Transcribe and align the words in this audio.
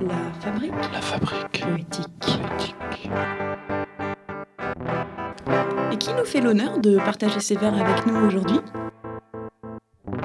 La 0.00 0.14
fabrique 0.40 0.72
La 0.94 1.00
fabrique 1.02 1.60
poétique. 1.62 2.08
poétique. 2.20 3.10
Et 5.92 5.96
qui 5.98 6.14
nous 6.14 6.24
fait 6.24 6.40
l'honneur 6.40 6.78
de 6.78 6.96
partager 6.96 7.40
ses 7.40 7.56
vers 7.56 7.74
avec 7.74 8.06
nous 8.06 8.16
aujourd'hui? 8.16 8.60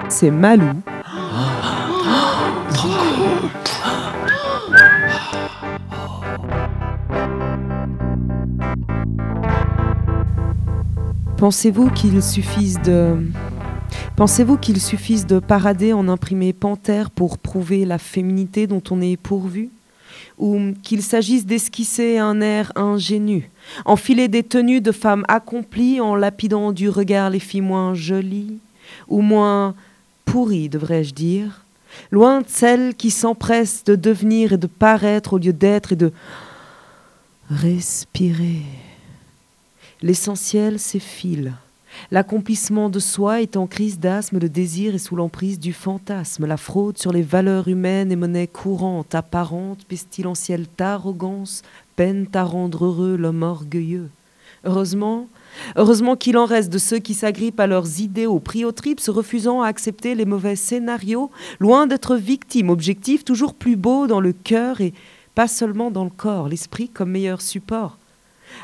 C'est 0.07 0.31
Malou. 0.31 0.81
Pensez-vous 11.37 11.89
qu'il 11.89 12.23
suffise 12.23 12.81
de 12.81 13.17
Pensez-vous 14.15 14.57
qu'il 14.57 14.79
suffise 14.79 15.25
de 15.25 15.39
parader 15.39 15.91
en 15.91 16.07
imprimé 16.07 16.53
panthère 16.53 17.11
pour 17.11 17.37
prouver 17.37 17.85
la 17.85 17.97
féminité 17.97 18.67
dont 18.67 18.83
on 18.89 19.01
est 19.01 19.17
pourvu? 19.17 19.69
Ou 20.37 20.73
qu'il 20.83 21.01
s'agisse 21.01 21.45
d'esquisser 21.45 22.17
un 22.17 22.39
air 22.41 22.71
ingénu, 22.75 23.49
enfiler 23.85 24.27
des 24.27 24.43
tenues 24.43 24.81
de 24.81 24.91
femmes 24.91 25.25
accomplies 25.27 25.99
en 25.99 26.15
lapidant 26.15 26.71
du 26.71 26.89
regard 26.89 27.29
les 27.29 27.39
filles 27.39 27.61
moins 27.61 27.93
jolies 27.93 28.57
Ou 29.07 29.21
moins 29.21 29.75
pourries, 30.23 30.69
devrais-je 30.69 31.13
dire? 31.13 31.65
Loin 32.11 32.41
de 32.41 32.47
celles 32.47 32.95
qui 32.95 33.11
s'empressent 33.11 33.83
de 33.83 33.95
devenir 33.95 34.53
et 34.53 34.57
de 34.57 34.67
paraître 34.67 35.33
au 35.33 35.37
lieu 35.37 35.53
d'être 35.53 35.93
et 35.93 35.95
de 35.95 36.11
respirer. 37.49 38.61
L'essentiel, 40.01 40.79
fil. 40.79 41.53
L'accomplissement 42.11 42.89
de 42.89 42.99
soi 42.99 43.41
est 43.41 43.57
en 43.57 43.67
crise 43.67 43.99
d'asthme, 43.99 44.39
le 44.39 44.49
désir 44.49 44.95
est 44.95 44.99
sous 44.99 45.15
l'emprise 45.15 45.59
du 45.59 45.73
fantasme, 45.73 46.45
la 46.45 46.57
fraude 46.57 46.97
sur 46.97 47.11
les 47.11 47.21
valeurs 47.21 47.67
humaines 47.67 48.11
est 48.11 48.15
monnaie 48.15 48.47
courante, 48.47 49.15
apparente, 49.15 49.85
pestilentielle 49.85 50.67
arrogance, 50.79 51.61
peine 51.95 52.27
à 52.33 52.43
rendre 52.43 52.85
heureux 52.85 53.15
l'homme 53.15 53.43
orgueilleux. 53.43 54.09
Heureusement, 54.63 55.27
heureusement 55.75 56.15
qu'il 56.15 56.37
en 56.37 56.45
reste 56.45 56.71
de 56.71 56.79
ceux 56.79 56.97
qui 56.97 57.13
s'agrippent 57.13 57.59
à 57.59 57.67
leurs 57.67 57.99
idéaux, 57.99 58.39
pris 58.39 58.65
au 58.65 58.71
trip, 58.71 58.99
se 58.99 59.11
refusant 59.11 59.61
à 59.61 59.67
accepter 59.67 60.15
les 60.15 60.25
mauvais 60.25 60.55
scénarios, 60.55 61.29
loin 61.59 61.85
d'être 61.85 62.15
victimes, 62.15 62.69
objectif 62.69 63.23
toujours 63.23 63.53
plus 63.53 63.75
beau 63.75 64.07
dans 64.07 64.19
le 64.19 64.33
cœur 64.33 64.81
et 64.81 64.93
pas 65.35 65.47
seulement 65.47 65.91
dans 65.91 66.03
le 66.03 66.09
corps, 66.09 66.49
l'esprit 66.49 66.89
comme 66.89 67.11
meilleur 67.11 67.41
support. 67.41 67.97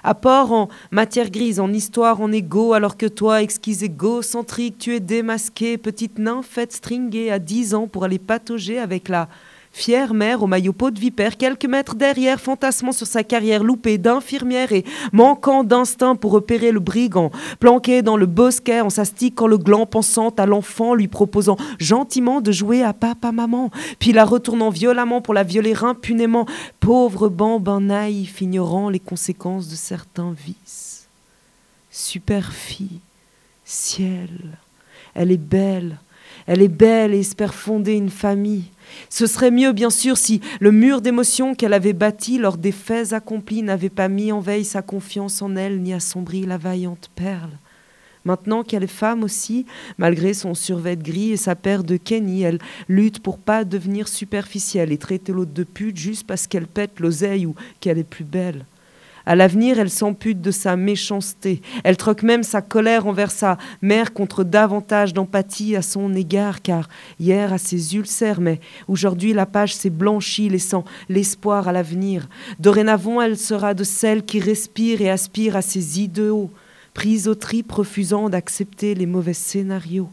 Apport 0.03 0.51
en 0.51 0.69
matière 0.91 1.29
grise, 1.29 1.59
en 1.59 1.71
histoire, 1.71 2.21
en 2.21 2.31
égo, 2.31 2.73
alors 2.73 2.97
que 2.97 3.05
toi, 3.05 3.41
exquis 3.41 3.83
égocentrique, 3.83 4.77
tu 4.77 4.95
es 4.95 4.99
démasqué, 4.99 5.77
petite 5.77 6.17
nymphette 6.17 6.73
stringée 6.73 7.31
à 7.31 7.39
dix 7.39 7.73
ans 7.73 7.87
pour 7.87 8.03
aller 8.03 8.19
patauger 8.19 8.79
avec 8.79 9.09
la 9.09 9.27
fière 9.71 10.13
mère 10.13 10.43
au 10.43 10.47
maillot 10.47 10.73
peau 10.73 10.91
de 10.91 10.99
vipère, 10.99 11.37
quelques 11.37 11.65
mètres 11.65 11.95
derrière, 11.95 12.39
fantasmant 12.39 12.91
sur 12.91 13.07
sa 13.07 13.23
carrière 13.23 13.63
loupée 13.63 13.97
d'infirmière 13.97 14.71
et 14.73 14.83
manquant 15.13 15.63
d'instinct 15.63 16.15
pour 16.15 16.31
repérer 16.31 16.71
le 16.71 16.79
brigand, 16.79 17.31
planqué 17.59 18.01
dans 18.01 18.17
le 18.17 18.25
bosquet 18.25 18.81
en 18.81 18.89
s'astiquant 18.89 19.47
le 19.47 19.57
gland, 19.57 19.85
pensant 19.85 20.29
à 20.29 20.45
l'enfant, 20.45 20.93
lui 20.93 21.07
proposant 21.07 21.57
gentiment 21.79 22.41
de 22.41 22.51
jouer 22.51 22.83
à 22.83 22.93
papa-maman, 22.93 23.71
puis 23.99 24.11
la 24.11 24.25
retournant 24.25 24.69
violemment 24.69 25.21
pour 25.21 25.33
la 25.33 25.43
violer 25.43 25.75
impunément, 25.83 26.45
pauvre 26.79 27.29
bambin 27.29 27.81
naïf, 27.81 28.41
ignorant 28.41 28.89
les 28.89 28.99
conséquences 28.99 29.69
de 29.69 29.75
certains 29.75 30.33
vices. 30.33 31.07
Super 31.89 32.51
fille, 32.51 32.99
ciel, 33.65 34.29
elle 35.13 35.31
est 35.31 35.37
belle, 35.37 35.97
elle 36.47 36.61
est 36.61 36.67
belle 36.67 37.13
et 37.13 37.19
espère 37.19 37.53
fonder 37.53 37.93
une 37.93 38.09
famille. 38.09 38.65
Ce 39.09 39.25
serait 39.25 39.51
mieux, 39.51 39.71
bien 39.71 39.89
sûr, 39.89 40.17
si 40.17 40.41
le 40.59 40.71
mur 40.71 41.01
d'émotions 41.01 41.55
qu'elle 41.55 41.73
avait 41.73 41.93
bâti 41.93 42.37
lors 42.37 42.57
des 42.57 42.71
faits 42.71 43.13
accomplis 43.13 43.63
n'avait 43.63 43.89
pas 43.89 44.07
mis 44.07 44.31
en 44.31 44.39
veille 44.39 44.65
sa 44.65 44.81
confiance 44.81 45.41
en 45.41 45.55
elle, 45.55 45.81
ni 45.81 45.93
assombri 45.93 46.45
la 46.45 46.57
vaillante 46.57 47.09
perle. 47.15 47.51
Maintenant 48.23 48.63
qu'elle 48.63 48.83
est 48.83 48.87
femme 48.87 49.23
aussi, 49.23 49.65
malgré 49.97 50.33
son 50.33 50.53
survêt 50.53 50.95
gris 50.95 51.31
et 51.31 51.37
sa 51.37 51.55
paire 51.55 51.83
de 51.83 51.97
Kenny, 51.97 52.43
elle 52.43 52.59
lutte 52.87 53.19
pour 53.19 53.39
pas 53.39 53.63
devenir 53.63 54.07
superficielle 54.07 54.91
et 54.91 54.97
traiter 54.97 55.31
l'autre 55.31 55.53
de 55.53 55.63
pute 55.63 55.97
juste 55.97 56.27
parce 56.27 56.45
qu'elle 56.45 56.67
pète 56.67 56.99
l'oseille 56.99 57.47
ou 57.47 57.55
qu'elle 57.79 57.97
est 57.97 58.03
plus 58.03 58.25
belle. 58.25 58.65
À 59.25 59.35
l'avenir, 59.35 59.79
elle 59.79 59.89
s'ampute 59.89 60.41
de 60.41 60.51
sa 60.51 60.75
méchanceté. 60.75 61.61
Elle 61.83 61.97
troque 61.97 62.23
même 62.23 62.43
sa 62.43 62.61
colère 62.61 63.07
envers 63.07 63.31
sa 63.31 63.57
mère 63.81 64.13
contre 64.13 64.43
davantage 64.43 65.13
d'empathie 65.13 65.75
à 65.75 65.81
son 65.81 66.13
égard, 66.13 66.61
car 66.61 66.89
hier 67.19 67.53
à 67.53 67.57
ses 67.57 67.95
ulcères, 67.95 68.41
mais 68.41 68.59
aujourd'hui 68.87 69.33
la 69.33 69.45
page 69.45 69.75
s'est 69.75 69.89
blanchie, 69.89 70.49
laissant 70.49 70.85
l'espoir 71.09 71.67
à 71.67 71.71
l'avenir. 71.71 72.27
Dorénavant, 72.59 73.21
elle 73.21 73.37
sera 73.37 73.73
de 73.73 73.83
celles 73.83 74.25
qui 74.25 74.39
respirent 74.39 75.01
et 75.01 75.09
aspirent 75.09 75.55
à 75.55 75.61
ses 75.61 76.01
idéaux, 76.01 76.49
prise 76.93 77.27
au 77.27 77.35
trip, 77.35 77.71
refusant 77.71 78.29
d'accepter 78.29 78.95
les 78.95 79.05
mauvais 79.05 79.33
scénarios. 79.33 80.09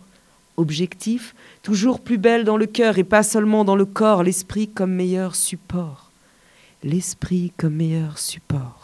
Objectif, 0.57 1.35
toujours 1.63 2.01
plus 2.01 2.19
belle 2.19 2.45
dans 2.45 2.57
le 2.57 2.67
cœur 2.67 2.99
et 2.99 3.05
pas 3.05 3.23
seulement 3.23 3.65
dans 3.65 3.77
le 3.77 3.85
corps, 3.85 4.25
l'esprit 4.25 4.69
comme 4.69 4.93
meilleur 4.93 5.37
support. 5.37 6.11
L'esprit 6.83 7.53
comme 7.57 7.77
meilleur 7.77 8.19
support. 8.19 8.78